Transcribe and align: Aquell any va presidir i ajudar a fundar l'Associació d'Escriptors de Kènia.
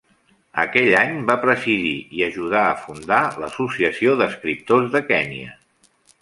Aquell 0.61 0.93
any 1.01 1.19
va 1.27 1.35
presidir 1.43 1.93
i 2.19 2.23
ajudar 2.29 2.63
a 2.69 2.73
fundar 2.85 3.19
l'Associació 3.43 4.17
d'Escriptors 4.23 4.91
de 4.97 5.05
Kènia. 5.13 5.55